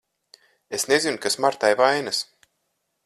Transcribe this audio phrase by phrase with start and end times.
[0.77, 2.23] Es nezinu, kas Martai vainas.